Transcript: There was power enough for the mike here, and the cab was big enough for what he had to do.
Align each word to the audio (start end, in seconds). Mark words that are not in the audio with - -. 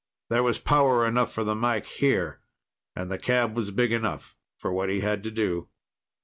There 0.31 0.41
was 0.41 0.57
power 0.57 1.05
enough 1.05 1.31
for 1.31 1.43
the 1.43 1.53
mike 1.53 1.85
here, 1.85 2.41
and 2.95 3.11
the 3.11 3.19
cab 3.19 3.55
was 3.55 3.69
big 3.69 3.91
enough 3.91 4.35
for 4.57 4.73
what 4.73 4.89
he 4.89 5.01
had 5.01 5.23
to 5.25 5.29
do. 5.29 5.69